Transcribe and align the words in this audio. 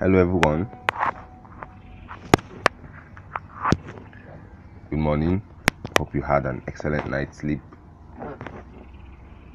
Hello, 0.00 0.16
everyone. 0.20 0.70
Good 4.90 4.98
morning. 5.00 5.42
Hope 5.96 6.14
you 6.14 6.22
had 6.22 6.46
an 6.46 6.62
excellent 6.68 7.10
night's 7.10 7.38
sleep. 7.38 7.60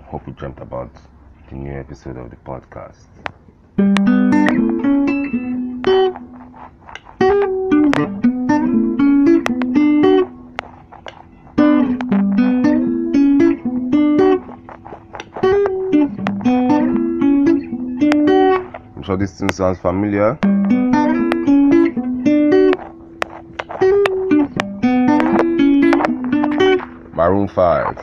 Hope 0.02 0.28
you 0.28 0.34
dreamt 0.34 0.60
about 0.60 0.92
the 1.48 1.56
new 1.56 1.72
episode 1.72 2.18
of 2.18 2.30
the 2.30 2.36
podcast. 2.36 3.08
Sure 19.14 19.18
this 19.18 19.40
thing 19.40 19.52
sounds 19.52 19.80
familiar. 19.80 20.38
Maroon 27.14 27.48
5. 27.48 27.98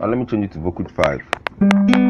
And 0.00 0.10
let 0.10 0.18
me 0.18 0.24
change 0.26 0.44
it 0.46 0.52
to 0.52 0.58
vocal 0.60 0.86
5. 0.86 2.01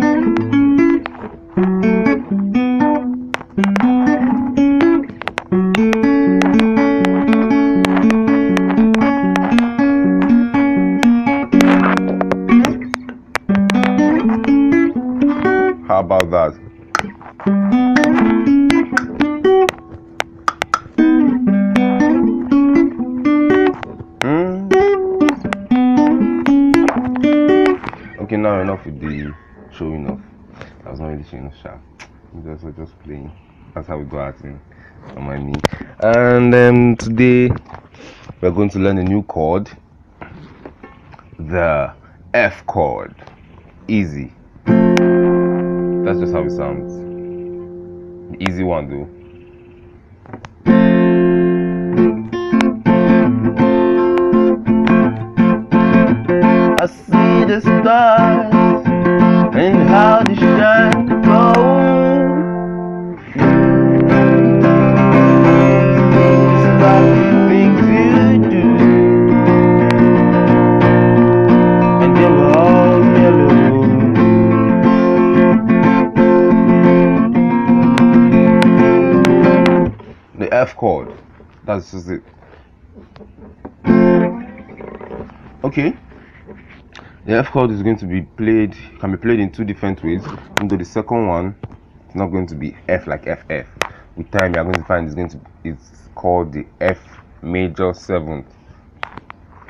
With 28.85 28.99
the 29.01 29.33
showing 29.71 30.11
off. 30.11 30.19
I 30.85 30.91
was 30.91 30.99
not 30.99 31.11
really 31.11 31.25
showing 31.31 31.47
off 31.47 31.55
sharp. 31.63 31.81
Just, 32.45 32.65
we're 32.65 32.73
just 32.73 32.99
playing. 33.05 33.31
That's 33.75 33.87
how 33.87 33.97
we 33.99 34.05
go 34.05 34.19
out 34.19 34.41
in 34.41 34.61
on 35.17 35.23
my 35.23 35.39
knee. 35.39 35.55
And 36.01 36.53
um, 36.53 36.97
today 36.97 37.51
we're 38.41 38.51
going 38.51 38.71
to 38.71 38.81
learn 38.81 38.99
a 38.99 39.05
new 39.05 39.23
chord, 39.23 39.71
the 41.39 41.95
F 42.35 42.67
chord. 42.67 43.15
Easy. 43.87 44.33
That's 44.65 46.19
just 46.19 46.33
how 46.33 46.43
it 46.43 46.51
sounds. 46.51 46.93
Easy 48.41 48.65
one 48.65 48.89
though. 48.91 49.09
I 56.81 56.87
see 56.87 57.22
the 57.53 57.61
stars 57.61 58.87
and 59.55 59.77
how 59.91 60.23
they 60.23 60.35
shine 60.37 61.07
gold. 61.21 62.33
It's 66.17 66.65
about 66.73 67.05
the 67.13 67.29
things 67.51 67.81
you 67.93 68.09
do, 68.49 68.65
and 72.03 72.13
they 72.17 72.29
were 72.31 72.53
all 72.57 73.01
yellow. 73.21 73.53
The 80.39 80.49
F 80.55 80.75
chord. 80.75 81.09
That's 81.65 81.91
just 81.93 82.09
it. 82.09 82.23
Okay. 85.63 85.95
The 87.25 87.35
F 87.35 87.53
chord 87.53 87.71
is 87.71 87.85
going 87.85 87.99
to 87.99 88.07
be 88.07 88.23
played, 88.23 88.77
can 88.99 89.13
be 89.13 89.17
played 89.17 89.39
in 89.39 89.53
two 89.53 89.63
different 89.63 90.03
ways. 90.03 90.25
Even 90.57 90.67
though 90.67 90.77
the 90.77 90.85
second 90.85 91.29
one 91.29 91.55
is 92.09 92.17
not 92.17 92.27
going 92.27 92.49
to 92.49 92.57
be 92.57 92.77
F 92.89 93.07
like 93.07 93.27
FF. 93.27 93.65
With 94.17 94.29
time, 94.33 94.55
you're 94.55 94.65
going 94.65 94.75
to 94.75 94.83
find 94.83 95.07
it's 95.07 95.15
going 95.15 95.29
to 95.29 95.41
it's 95.63 96.09
called 96.17 96.53
the 96.53 96.67
F 96.81 96.99
major 97.41 97.95
seventh. 97.95 98.53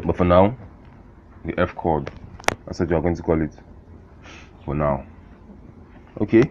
But 0.02 0.16
for 0.16 0.24
now, 0.24 0.56
the 1.44 1.52
F 1.60 1.74
chord. 1.74 2.10
That's 2.64 2.80
what 2.80 2.88
you 2.88 2.96
are 2.96 3.02
going 3.02 3.16
to 3.16 3.22
call 3.22 3.42
it. 3.42 3.54
For 4.64 4.74
now. 4.74 5.04
Okay. 6.22 6.50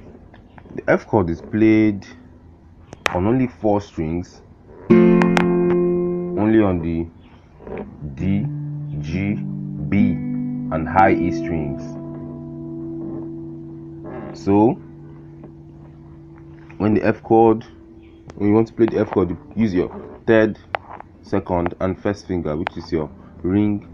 The 0.76 0.84
F 0.88 1.08
chord 1.08 1.32
is 1.32 1.42
played 1.42 2.06
on 3.16 3.26
only 3.26 3.48
four 3.48 3.82
strings. 3.82 4.44
Only 4.92 6.62
on 6.62 6.80
the 6.80 7.08
D, 8.14 8.46
G, 9.02 9.34
B, 9.90 10.31
and 10.72 10.88
high 10.88 11.12
E 11.12 11.32
strings. 11.32 11.82
So, 14.38 14.72
when 16.78 16.94
the 16.94 17.04
F 17.04 17.22
chord, 17.22 17.66
when 18.36 18.50
you 18.50 18.56
want 18.56 18.68
to 18.70 18.74
play 18.74 18.88
the 18.88 19.00
F 19.00 19.12
chord, 19.12 19.30
you 19.30 19.38
use 19.56 19.74
your 19.74 19.90
third, 20.26 20.58
second, 21.22 21.76
and 21.80 22.02
first 22.02 22.26
finger, 22.28 22.56
which 22.56 22.76
is 22.78 22.92
your 22.92 23.10
ring, 23.44 23.88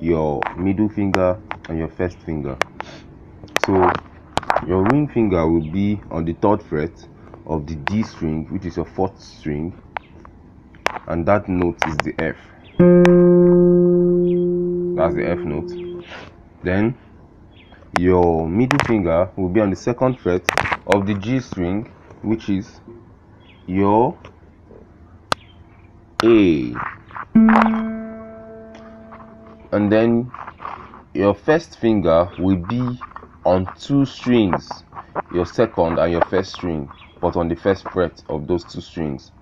your 0.00 0.40
middle 0.56 0.88
finger, 0.88 1.40
and 1.68 1.78
your 1.78 1.88
first 1.88 2.18
finger. 2.18 2.56
So, 3.64 3.90
your 4.66 4.82
ring 4.84 5.08
finger 5.08 5.48
will 5.48 5.60
be 5.60 6.00
on 6.10 6.24
the 6.24 6.34
third 6.34 6.62
fret 6.62 7.08
of 7.46 7.66
the 7.66 7.76
D 7.76 8.02
string, 8.02 8.46
which 8.50 8.66
is 8.66 8.76
your 8.76 8.86
fourth 8.86 9.20
string, 9.20 9.80
and 11.06 11.24
that 11.26 11.48
note 11.48 11.78
is 11.86 11.96
the 11.98 12.14
F. 12.18 13.41
That's 15.02 15.16
the 15.16 15.28
F 15.28 15.38
note. 15.40 16.04
Then 16.62 16.96
your 17.98 18.48
middle 18.48 18.78
finger 18.86 19.28
will 19.36 19.48
be 19.48 19.58
on 19.58 19.70
the 19.70 19.74
second 19.74 20.20
fret 20.20 20.44
of 20.86 21.08
the 21.08 21.14
G 21.14 21.40
string, 21.40 21.90
which 22.22 22.48
is 22.48 22.80
your 23.66 24.16
A. 26.22 26.72
And 29.72 29.90
then 29.90 30.30
your 31.14 31.34
first 31.34 31.80
finger 31.80 32.30
will 32.38 32.64
be 32.68 32.96
on 33.44 33.68
two 33.80 34.04
strings, 34.04 34.70
your 35.34 35.46
second 35.46 35.98
and 35.98 36.12
your 36.12 36.24
first 36.26 36.52
string, 36.52 36.88
but 37.20 37.34
on 37.34 37.48
the 37.48 37.56
first 37.56 37.90
fret 37.90 38.22
of 38.28 38.46
those 38.46 38.62
two 38.62 38.80
strings. 38.80 39.32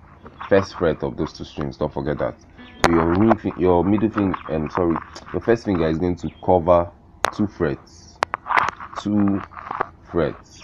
First 0.49 0.73
fret 0.73 1.03
of 1.03 1.17
those 1.17 1.33
two 1.33 1.43
strings, 1.43 1.77
don't 1.77 1.93
forget 1.93 2.17
that. 2.17 2.35
So 2.83 2.91
your 2.91 3.13
ring, 3.13 3.37
fin- 3.37 3.53
your 3.57 3.83
middle 3.83 4.09
finger, 4.09 4.37
um, 4.49 4.69
sorry, 4.71 4.95
your 5.33 5.41
first 5.41 5.65
finger 5.65 5.87
is 5.87 5.99
going 5.99 6.15
to 6.15 6.31
cover 6.43 6.89
two 7.31 7.45
frets, 7.45 8.17
two 8.99 9.39
frets 10.11 10.63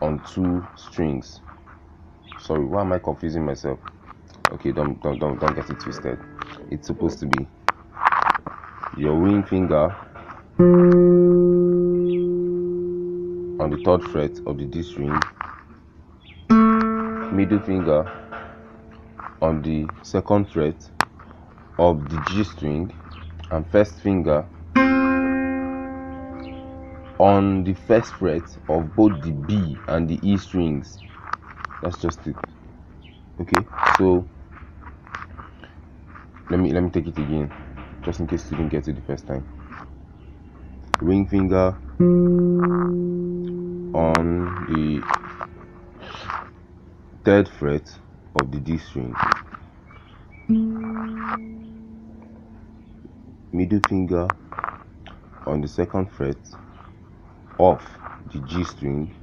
on 0.00 0.20
two 0.32 0.66
strings. 0.74 1.40
Sorry, 2.40 2.64
why 2.64 2.80
am 2.80 2.92
I 2.92 2.98
confusing 2.98 3.44
myself? 3.44 3.78
Okay, 4.50 4.72
don't 4.72 5.00
don't 5.02 5.18
don't 5.20 5.38
don't 5.38 5.54
get 5.54 5.70
it 5.70 5.78
twisted. 5.78 6.18
It's 6.70 6.88
supposed 6.88 7.20
to 7.20 7.26
be 7.26 7.46
your 8.96 9.14
ring 9.14 9.44
finger 9.44 9.94
on 13.60 13.70
the 13.70 13.80
third 13.84 14.02
fret 14.10 14.40
of 14.46 14.58
the 14.58 14.64
D 14.64 14.82
string, 14.82 15.14
middle 17.32 17.60
finger 17.60 18.10
on 19.40 19.62
the 19.62 19.86
second 20.02 20.48
fret 20.50 20.90
of 21.78 22.08
the 22.08 22.18
G 22.28 22.44
string, 22.44 22.92
and 23.50 23.66
first 23.70 24.00
finger 24.00 24.46
on 27.18 27.64
the 27.64 27.74
first 27.74 28.12
fret 28.14 28.42
of 28.68 28.94
both 28.94 29.22
the 29.22 29.30
B 29.30 29.76
and 29.88 30.08
the 30.08 30.18
E 30.22 30.36
strings. 30.36 30.98
That's 31.82 31.98
just 31.98 32.26
it. 32.26 32.36
Okay, 33.40 33.66
so 33.98 34.26
let 36.50 36.58
me 36.58 36.72
let 36.72 36.82
me 36.82 36.90
take 36.90 37.06
it 37.06 37.18
again, 37.18 37.52
just 38.02 38.20
in 38.20 38.26
case 38.26 38.50
you 38.50 38.56
didn't 38.56 38.70
get 38.70 38.88
it 38.88 38.94
the 38.94 39.02
first 39.02 39.26
time. 39.26 39.46
Ring 41.00 41.26
finger 41.26 41.76
on 43.94 44.66
the 44.68 45.02
third 47.24 47.48
fret 47.48 47.98
of 48.40 48.50
the 48.50 48.58
D 48.60 48.78
string. 48.78 49.14
Middle 53.52 53.80
finger 53.88 54.26
on 55.46 55.60
the 55.60 55.68
second 55.68 56.10
fret 56.10 56.36
of 57.58 57.80
the 58.32 58.40
G 58.40 58.64
string. 58.64 59.14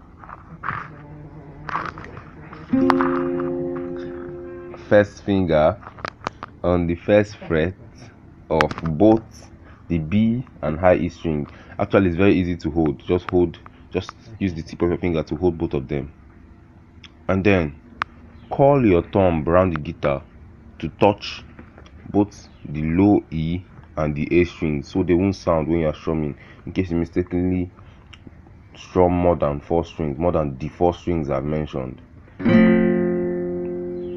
First 4.88 5.24
finger 5.24 5.78
on 6.64 6.88
the 6.88 6.96
first 6.96 7.36
fret 7.36 7.76
of 8.50 8.72
both 8.98 9.52
the 9.90 10.00
B 10.00 10.46
and 10.62 10.80
high 10.80 10.96
E 10.96 11.10
string. 11.10 11.46
Actually, 11.78 12.08
it's 12.08 12.18
very 12.18 12.34
easy 12.34 12.56
to 12.56 12.72
hold. 12.72 13.00
Just 13.06 13.30
hold, 13.30 13.60
just 13.92 14.16
use 14.40 14.54
the 14.54 14.64
tip 14.64 14.82
of 14.82 14.90
your 14.90 14.98
finger 14.98 15.24
to 15.24 15.36
hold 15.36 15.58
both 15.58 15.74
of 15.74 15.88
them. 15.88 16.14
And 17.28 17.44
then 17.44 17.76
curl 18.52 18.86
your 18.86 19.04
thumb 19.04 19.48
around 19.48 19.74
the 19.74 19.80
guitar 19.80 20.24
to 20.80 20.90
touch 21.00 21.44
both 22.10 22.48
the 22.70 22.84
low 22.84 23.24
E 23.30 23.62
and 23.98 24.16
the 24.16 24.28
A 24.42 24.46
string 24.46 24.84
so 24.84 25.04
they 25.04 25.14
won't 25.14 25.36
sound 25.36 25.68
when 25.68 25.80
you're 25.80 25.94
strumming 25.94 26.36
in 26.66 26.72
case 26.74 26.90
you 26.90 26.98
mistakenly 26.98 27.70
strum 28.76 29.12
more 29.12 29.36
than 29.36 29.60
four 29.60 29.86
strings, 29.86 30.18
more 30.18 30.32
than 30.32 30.58
the 30.58 30.68
four 30.70 30.94
strings 30.94 31.30
I've 31.30 31.46
mentioned. 31.46 32.02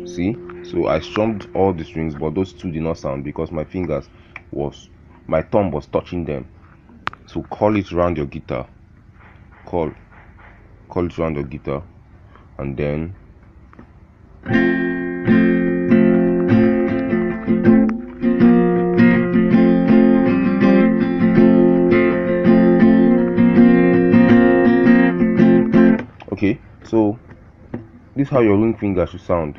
See? 0.08 0.34
So 0.70 0.88
I 0.88 1.00
strummed 1.00 1.48
all 1.54 1.72
the 1.72 1.84
strings 1.84 2.14
but 2.14 2.34
those 2.34 2.52
two 2.52 2.70
did 2.70 2.82
not 2.82 2.98
sound 2.98 3.24
because 3.24 3.50
my 3.50 3.64
fingers 3.64 4.08
was 4.50 4.88
my 5.26 5.42
thumb 5.42 5.70
was 5.70 5.86
touching 5.86 6.24
them. 6.24 6.48
So 7.26 7.42
call 7.42 7.76
it 7.76 7.92
around 7.92 8.16
your 8.16 8.26
guitar. 8.26 8.66
Call 9.66 9.92
Curl 10.90 11.06
it 11.06 11.18
around 11.18 11.34
your 11.34 11.44
guitar 11.44 11.82
and 12.58 12.76
then 12.76 13.14
this 28.16 28.28
is 28.28 28.30
how 28.30 28.40
your 28.40 28.56
ring 28.56 28.74
finger 28.74 29.06
should 29.06 29.20
sound. 29.20 29.58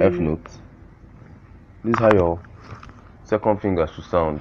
F 0.00 0.12
note. 0.12 0.44
This 1.82 1.94
is 1.94 1.98
how 1.98 2.12
your 2.12 2.40
second 3.24 3.60
finger 3.60 3.84
should 3.88 4.04
sound. 4.04 4.40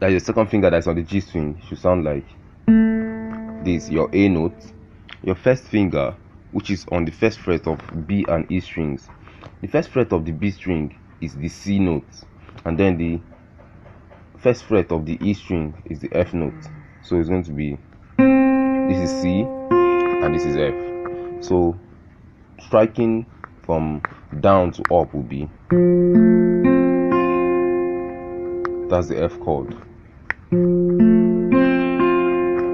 That 0.00 0.10
your 0.10 0.20
second 0.20 0.48
finger 0.48 0.68
that's 0.68 0.86
on 0.86 0.96
the 0.96 1.02
g 1.02 1.20
string 1.20 1.58
should 1.66 1.78
sound 1.78 2.04
like 2.04 2.26
this. 3.64 3.88
Your 3.88 4.10
a 4.12 4.28
note. 4.28 4.72
Your 5.22 5.34
first 5.34 5.64
finger 5.64 6.14
which 6.50 6.70
is 6.70 6.84
on 6.92 7.06
the 7.06 7.12
first 7.12 7.38
fret 7.38 7.66
of 7.66 7.80
b 8.06 8.26
and 8.28 8.44
e 8.52 8.60
strings. 8.60 9.08
The 9.62 9.68
first 9.68 9.88
fret 9.88 10.12
of 10.12 10.26
the 10.26 10.32
b 10.32 10.50
string 10.50 10.94
is 11.22 11.34
the 11.34 11.48
c 11.48 11.78
note. 11.78 12.04
And 12.66 12.78
then 12.78 12.98
the 12.98 13.18
first 14.40 14.64
fret 14.64 14.92
of 14.92 15.06
the 15.06 15.16
e 15.26 15.32
string 15.32 15.74
is 15.86 16.00
the 16.00 16.10
f 16.12 16.34
note. 16.34 16.68
So 17.02 17.18
it's 17.18 17.30
going 17.30 17.44
to 17.44 17.52
be 17.52 17.78
this 18.88 19.10
is 19.10 19.22
C 19.22 19.46
and 20.22 20.34
this 20.34 20.44
is 20.44 20.56
F. 20.56 20.74
So 21.44 21.78
striking 22.66 23.26
from 23.64 24.02
down 24.40 24.70
to 24.72 24.82
up 24.94 25.12
will 25.12 25.22
be 25.22 25.48
that's 28.88 29.08
the 29.08 29.22
F 29.22 29.40
chord. 29.40 29.72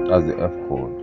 That's 0.09 0.25
the 0.25 0.35
F 0.37 0.51
chord. 0.67 0.93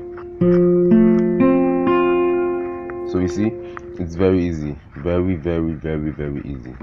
So 3.11 3.19
you 3.19 3.29
see, 3.29 3.51
it's 3.99 4.15
very 4.15 4.47
easy. 4.47 4.77
Very, 4.99 5.37
very, 5.37 5.73
very, 5.73 6.11
very 6.11 6.43
easy. 6.45 6.75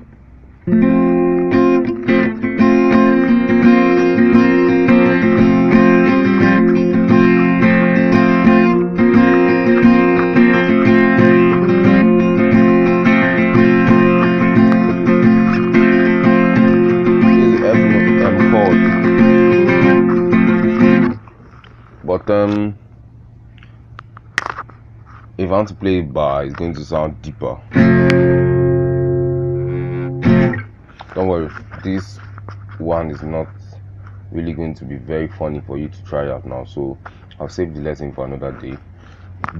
Um 22.30 22.78
if 25.38 25.50
I 25.50 25.52
want 25.52 25.68
to 25.70 25.76
play 25.76 26.02
bar 26.02 26.46
it's 26.46 26.56
going 26.56 26.74
to 26.76 26.86
sound 26.86 27.22
deeper. 27.22 27.58
Don't 31.16 31.28
worry 31.28 31.50
this 31.84 32.18
one 32.78 33.12
is 33.12 33.22
not 33.24 33.48
really 34.32 34.54
going 34.54 34.74
to 34.76 34.86
be 34.86 34.98
very 34.98 35.28
funny 35.28 35.62
for 35.62 35.78
you 35.78 35.90
to 35.90 36.04
try 36.04 36.30
out 36.30 36.46
now 36.46 36.64
so 36.66 36.98
I'll 37.40 37.50
save 37.50 37.74
the 37.74 37.82
lesson 37.82 38.14
for 38.14 38.26
another 38.26 38.52
day. 38.52 38.78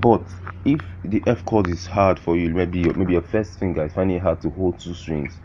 But 0.02 0.24
if 0.66 0.82
the 1.04 1.22
F 1.28 1.44
chord 1.46 1.68
is 1.68 1.86
hard 1.86 2.20
for 2.20 2.38
you 2.38 2.50
maybe 2.50 2.84
maybe 2.94 3.14
your 3.14 3.22
first 3.22 3.60
finger 3.60 3.86
is 3.86 3.94
finding 3.94 4.18
it 4.18 4.24
hard 4.24 4.42
to 4.42 4.50
hold 4.50 4.80
two 4.80 4.94
strings 4.94 5.38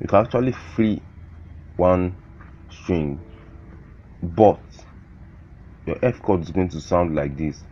you 0.00 0.08
can 0.08 0.24
actually 0.24 0.52
free 0.52 1.00
one 1.76 2.16
string 2.70 3.20
but 4.22 4.60
your 5.88 5.98
F 6.02 6.20
chord 6.20 6.42
is 6.42 6.50
going 6.50 6.68
to 6.68 6.80
sound 6.82 7.16
like 7.16 7.34
this. 7.36 7.64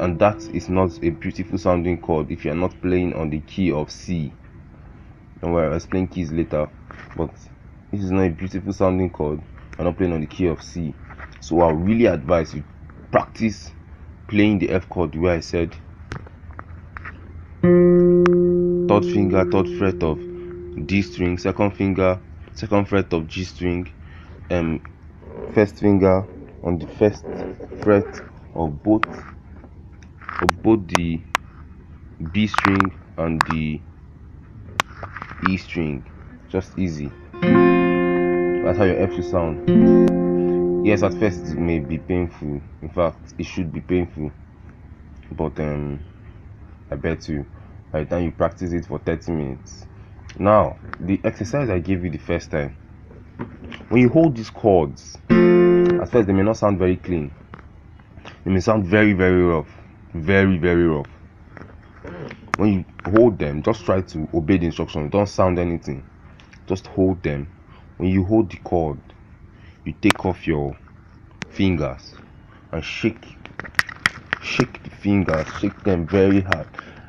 And 0.00 0.18
that 0.18 0.42
is 0.52 0.68
not 0.68 0.98
a 1.04 1.10
beautiful 1.10 1.56
sounding 1.56 2.00
chord 2.00 2.32
if 2.32 2.44
you're 2.44 2.54
not 2.54 2.74
playing 2.82 3.14
on 3.14 3.30
the 3.30 3.38
key 3.38 3.70
of 3.70 3.92
C. 3.92 4.34
Don't 5.40 5.52
worry 5.52 5.68
I'll 5.68 5.74
explain 5.76 6.08
keys 6.08 6.32
later. 6.32 6.68
But 7.14 7.30
this 7.92 8.02
is 8.02 8.10
not 8.10 8.22
a 8.22 8.30
beautiful 8.30 8.72
sounding 8.72 9.10
chord. 9.10 9.40
You're 9.78 9.84
not 9.84 9.96
playing 9.96 10.14
on 10.14 10.20
the 10.20 10.26
key 10.26 10.48
of 10.48 10.60
C. 10.60 10.96
So 11.38 11.60
I 11.60 11.70
really 11.70 12.06
advise 12.06 12.52
you 12.52 12.64
practice 13.12 13.70
playing 14.26 14.58
the 14.58 14.70
F 14.70 14.88
chord 14.88 15.14
where 15.14 15.36
I 15.36 15.40
said. 15.40 15.76
Third 17.62 19.04
finger 19.04 19.48
third 19.48 19.68
fret 19.78 20.02
of 20.02 20.18
D 20.86 21.02
string. 21.02 21.38
Second 21.38 21.76
finger 21.76 22.20
second 22.52 22.88
fret 22.88 23.12
of 23.12 23.28
G 23.28 23.44
string. 23.44 23.88
Um 24.50 24.80
first 25.54 25.78
finger 25.80 26.26
on 26.62 26.78
the 26.78 26.86
first 26.86 27.24
fret 27.82 28.20
of 28.54 28.82
both 28.82 29.04
of 30.42 30.62
both 30.62 30.86
the 30.88 31.20
B 32.32 32.46
string 32.46 32.98
and 33.16 33.40
the 33.50 33.80
E 35.48 35.56
string. 35.56 36.04
Just 36.48 36.78
easy. 36.78 37.10
That's 37.42 38.78
how 38.78 38.84
your 38.84 38.98
F 38.98 39.14
should 39.14 39.24
sound. 39.24 40.86
Yes 40.86 41.02
at 41.02 41.14
first 41.14 41.40
it 41.46 41.58
may 41.58 41.78
be 41.80 41.98
painful. 41.98 42.60
In 42.82 42.88
fact 42.88 43.34
it 43.38 43.44
should 43.46 43.72
be 43.72 43.80
painful. 43.80 44.32
But 45.30 45.58
um 45.60 46.00
I 46.90 46.96
bet 46.96 47.28
you 47.28 47.46
by 47.92 48.04
the 48.04 48.10
time 48.10 48.24
you 48.24 48.32
practice 48.32 48.72
it 48.72 48.86
for 48.86 48.98
30 48.98 49.32
minutes. 49.32 49.86
Now 50.38 50.78
the 51.00 51.20
exercise 51.24 51.70
I 51.70 51.78
gave 51.78 52.04
you 52.04 52.10
the 52.10 52.18
first 52.18 52.50
time 52.50 52.76
when 53.88 54.00
you 54.02 54.08
hold 54.08 54.36
these 54.36 54.50
chords 54.50 55.16
at 56.06 56.12
first 56.12 56.28
they 56.28 56.32
may 56.32 56.44
not 56.44 56.56
sound 56.56 56.78
very 56.78 56.96
clean. 56.96 57.32
They 58.44 58.52
may 58.52 58.60
sound 58.60 58.86
very 58.86 59.12
very 59.12 59.42
rough. 59.42 59.68
Very 60.14 60.56
very 60.56 60.86
rough. 60.86 61.08
When 62.58 62.72
you 62.72 62.84
hold 63.10 63.40
them 63.40 63.60
just 63.60 63.84
try 63.84 64.02
to 64.02 64.28
obey 64.32 64.58
the 64.58 64.66
instructions 64.66 65.10
don't 65.10 65.28
sound 65.28 65.58
anything. 65.58 66.04
Just 66.68 66.86
hold 66.86 67.24
them. 67.24 67.48
When 67.96 68.08
you 68.08 68.22
hold 68.22 68.52
the 68.52 68.58
chord 68.58 69.00
you 69.84 69.94
take 70.00 70.24
off 70.24 70.46
your 70.46 70.78
fingers 71.50 72.14
and 72.70 72.84
shake 72.84 73.26
shake 74.44 74.80
the 74.84 74.90
fingers 74.90 75.48
shake 75.58 75.82
them 75.82 76.06
very 76.06 76.40
hard. 76.40 76.68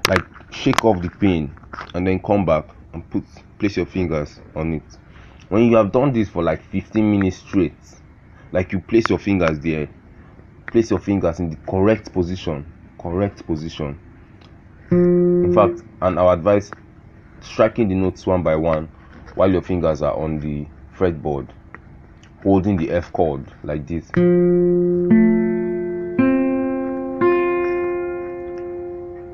Like 0.09 0.25
shake 0.51 0.83
off 0.83 1.03
the 1.03 1.09
pain 1.09 1.53
and 1.93 2.07
then 2.07 2.19
come 2.19 2.47
back 2.47 2.65
and 2.93 3.07
put 3.11 3.25
place 3.59 3.77
your 3.77 3.85
fingers 3.85 4.39
on 4.55 4.73
it. 4.73 4.97
When 5.49 5.65
you 5.65 5.77
have 5.77 5.91
done 5.91 6.13
this 6.13 6.29
for 6.29 6.41
like 6.41 6.63
15 6.63 7.11
minutes 7.11 7.37
straight 7.37 7.77
like 8.51 8.71
you 8.71 8.79
place 8.79 9.09
your 9.09 9.19
fingers 9.19 9.59
there. 9.59 9.89
Place 10.71 10.89
your 10.89 10.99
fingers 10.99 11.39
in 11.39 11.49
the 11.49 11.57
correct 11.69 12.13
position. 12.13 12.65
Correct 12.99 13.45
position. 13.45 13.99
In 14.91 15.51
fact 15.53 15.83
and 16.01 16.17
our 16.19 16.33
advice 16.33 16.71
striking 17.41 17.89
the 17.89 17.95
notes 17.95 18.25
one 18.25 18.43
by 18.43 18.55
one 18.55 18.87
while 19.35 19.51
your 19.51 19.61
fingers 19.61 20.01
are 20.01 20.15
on 20.15 20.39
the 20.39 20.65
fretboard 20.97 21.49
holding 22.43 22.77
the 22.77 22.89
F 22.91 23.11
chord 23.11 23.51
like 23.63 23.85
this. 23.85 24.07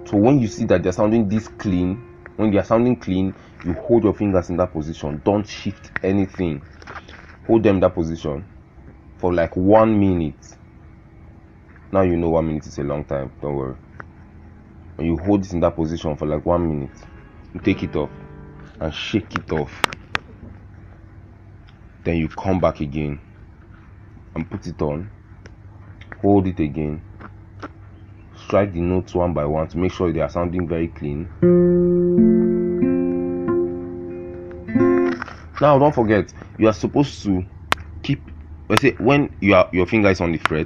So 0.10 0.18
when 0.18 0.40
you 0.40 0.48
see 0.48 0.66
that 0.66 0.84
they're 0.84 0.92
sounding 0.92 1.30
this 1.30 1.48
clean 1.48 2.04
when 2.38 2.52
they 2.52 2.58
are 2.58 2.64
sounding 2.64 2.96
clean 2.96 3.34
you 3.64 3.74
hold 3.74 4.04
your 4.04 4.14
fingers 4.14 4.50
in 4.50 4.58
that 4.58 4.74
position. 4.74 5.22
Don't 5.24 5.48
shift 5.48 5.92
anything. 6.04 6.62
Hold 7.46 7.64
them 7.64 7.80
that 7.82 7.94
position 7.94 8.46
for 9.24 9.34
like 9.34 9.56
one 9.56 9.98
minute. 9.98 10.58
Now 11.94 12.02
you 12.02 12.18
know 12.18 12.32
one 12.32 12.46
minute 12.46 12.68
is 12.68 12.78
a 12.78 12.84
long 12.84 13.06
time 13.06 13.32
don't 13.42 13.56
worry. 13.56 13.76
You 15.00 15.16
hold 15.16 15.46
it 15.46 15.54
in 15.54 15.62
that 15.62 15.78
position 15.78 16.18
for 16.18 16.26
like 16.28 16.46
one 16.46 16.68
minute 16.68 16.98
you 17.54 17.62
take 17.62 17.84
it 17.84 17.96
off 17.96 18.10
and 18.82 18.94
shake 18.94 19.34
it 19.34 19.50
off. 19.54 19.72
Then 22.04 22.18
you 22.18 22.28
come 22.28 22.60
back 22.60 22.82
again 22.82 23.22
and 24.36 24.50
put 24.52 24.68
it 24.68 24.82
on 24.82 25.10
hold 26.22 26.46
it 26.48 26.60
again 26.60 27.02
strike 28.46 28.74
the 28.74 28.82
notes 28.82 29.16
one 29.16 29.34
by 29.34 29.46
one 29.46 29.70
to 29.70 29.78
make 29.78 29.94
sure 29.94 30.12
they 30.12 30.20
are 30.20 30.30
sounding 30.30 30.68
very 30.68 30.90
clean. 30.90 31.30
Now 35.62 35.80
don't 35.80 35.96
forget 35.96 36.34
you 36.58 36.68
are 36.68 36.74
supposed 36.74 37.24
to 37.24 37.46
let's 38.74 38.82
say 38.82 38.96
when 38.98 39.30
you 39.40 39.54
are 39.54 39.70
your 39.72 39.86
finger 39.86 40.10
is 40.10 40.20
on 40.20 40.32
the 40.32 40.40
fret 40.40 40.66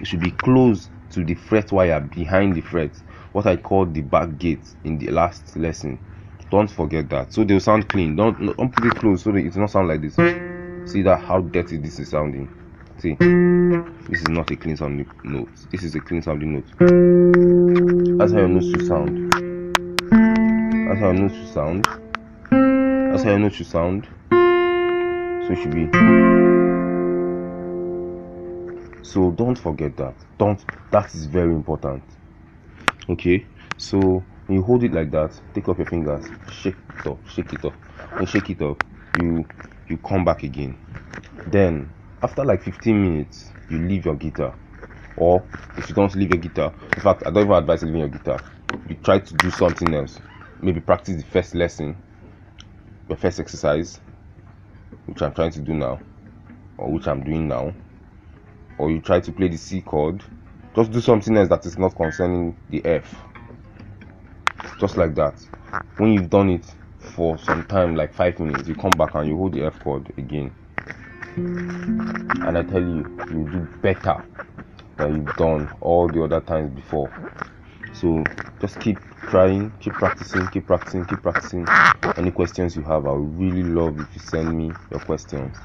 it 0.00 0.08
should 0.08 0.18
be 0.18 0.32
close 0.32 0.88
to 1.10 1.24
the 1.24 1.34
fret 1.34 1.70
wire 1.70 2.00
behind 2.00 2.56
the 2.56 2.60
fret. 2.60 2.90
What 3.30 3.46
i 3.46 3.56
called 3.56 3.94
the 3.94 4.00
back 4.00 4.38
gate 4.38 4.74
in 4.82 4.98
the 4.98 5.10
last 5.12 5.56
lesson. 5.56 6.00
Don't 6.50 6.68
forget 6.68 7.08
that. 7.10 7.32
So 7.32 7.44
they'll 7.44 7.60
sound 7.60 7.88
clean. 7.88 8.16
Don't 8.16 8.56
don't 8.56 8.74
put 8.74 8.86
it 8.86 8.96
close 8.96 9.22
so 9.22 9.30
that 9.30 9.56
not 9.56 9.70
sound 9.70 9.86
like 9.86 10.00
this. 10.00 10.16
See 10.90 11.02
that 11.02 11.20
how 11.20 11.42
dirty 11.42 11.76
this 11.76 12.00
is 12.00 12.08
sounding. 12.08 12.48
See 12.98 13.14
this 14.08 14.20
is 14.20 14.28
not 14.28 14.50
a 14.50 14.56
clean 14.56 14.76
sounding 14.76 15.08
note. 15.22 15.48
This 15.70 15.84
is 15.84 15.94
a 15.94 16.00
clean 16.00 16.22
sounding 16.22 16.54
note. 16.54 18.18
That's 18.18 18.32
how 18.32 18.38
your 18.38 18.48
nose 18.48 18.68
should 18.68 18.86
sound. 18.86 19.32
That's 20.88 21.00
how 21.00 21.12
your 21.12 21.14
nose 21.14 21.36
should 21.36 21.52
sound. 21.54 21.86
That's 23.12 23.22
how 23.22 23.30
your 23.30 23.38
nose 23.38 23.54
should 23.54 23.66
sound. 23.68 24.08
So 24.30 25.52
it 25.52 25.62
should 25.62 25.74
be 25.74 26.47
so 29.08 29.30
don't 29.30 29.58
forget 29.58 29.96
that. 29.96 30.14
Don't 30.38 30.62
that 30.90 31.14
is 31.14 31.26
very 31.26 31.54
important. 31.54 32.02
Okay? 33.08 33.46
So 33.76 34.22
you 34.48 34.62
hold 34.62 34.84
it 34.84 34.92
like 34.92 35.10
that 35.10 35.38
take 35.54 35.68
off 35.68 35.78
your 35.78 35.86
fingers 35.86 36.30
shake 36.50 36.76
it 36.76 37.06
off 37.06 37.18
shake 37.28 37.52
it 37.52 37.64
off. 37.64 37.74
And 38.18 38.28
shake 38.28 38.50
it 38.50 38.60
off 38.62 38.78
you 39.14 39.44
you 39.88 39.96
come 39.98 40.24
back 40.24 40.42
again. 40.42 40.78
Then 41.46 41.90
after 42.22 42.44
like 42.44 42.62
15 42.62 43.02
minutes 43.02 43.50
you 43.68 43.78
leave 43.78 44.04
your 44.04 44.16
guitar. 44.16 44.54
Or 45.16 45.42
if 45.76 45.88
you 45.88 45.94
don't 45.94 46.14
leave 46.14 46.30
your 46.30 46.40
guitar 46.40 46.74
in 46.96 47.02
fact 47.02 47.22
i 47.26 47.30
don't 47.30 47.44
even 47.44 47.56
advise 47.56 47.82
leaving 47.82 48.00
your 48.00 48.08
guitar. 48.08 48.42
You 48.88 48.96
try 48.96 49.20
to 49.20 49.34
do 49.34 49.50
something 49.50 49.94
else. 49.94 50.18
Maybe 50.60 50.80
practice 50.80 51.16
the 51.16 51.28
first 51.28 51.54
lesson 51.54 51.96
your 53.08 53.16
first 53.16 53.40
exercise 53.40 54.00
which 55.06 55.22
i'm 55.22 55.32
trying 55.32 55.50
to 55.50 55.60
do 55.60 55.72
now 55.72 55.98
or 56.76 56.92
which 56.92 57.06
i'm 57.06 57.22
doing 57.24 57.48
now 57.48 57.72
or 58.78 58.90
you 58.90 59.00
try 59.00 59.20
to 59.20 59.32
play 59.32 59.48
the 59.48 59.58
c 59.58 59.82
chord 59.82 60.24
just 60.76 60.92
do 60.92 61.00
something 61.00 61.36
else 61.36 61.48
that 61.48 61.66
is 61.66 61.78
not 61.78 61.96
concerning 61.96 62.56
the 62.68 62.84
f. 62.86 63.24
Just 64.78 64.96
like 64.96 65.14
that. 65.16 65.40
When 65.96 66.12
you've 66.12 66.30
done 66.30 66.50
it 66.50 66.66
for 67.00 67.38
some 67.38 67.64
time 67.64 67.96
like 67.96 68.14
five 68.14 68.38
minutes 68.40 68.68
you 68.68 68.76
come 68.76 68.96
back 68.96 69.14
and 69.14 69.28
you 69.28 69.36
hold 69.36 69.54
the 69.54 69.64
f 69.64 69.80
chord 69.80 70.12
again. 70.18 70.54
And 72.44 72.58
i 72.58 72.62
tell 72.62 72.82
you 72.82 73.10
you 73.30 73.48
do 73.50 73.70
better 73.82 74.22
than 74.98 75.14
you've 75.14 75.36
done 75.36 75.70
all 75.80 76.08
the 76.10 76.22
other 76.22 76.40
times 76.40 76.74
before. 76.74 77.14
So 77.92 78.32
just 78.60 78.80
keep 78.80 79.02
trying 79.26 79.76
keep 79.80 79.98
practicing 79.98 80.48
keep 80.48 80.66
practicing 80.66 81.06
keep 81.06 81.22
practicing. 81.22 81.72
Any 82.16 82.32
questions 82.32 82.76
you 82.76 82.82
have 82.84 83.06
i 83.06 83.12
would 83.12 83.38
really 83.40 83.64
love 83.64 83.98
if 84.00 84.14
you 84.14 84.20
send 84.20 84.56
me 84.56 84.78
your 84.90 85.00
questions. 85.00 85.62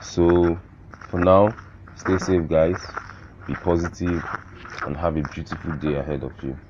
So 0.00 0.62
for 1.08 1.18
now 1.20 1.58
stay 1.96 2.18
safe 2.18 2.48
guys. 2.48 2.96
Be 3.46 3.56
positive 3.56 4.24
and 4.84 4.96
have 4.96 5.16
a 5.16 5.22
beautiful 5.24 5.72
day 5.72 5.94
ahead 5.94 6.24
of 6.24 6.34
you 6.42 6.60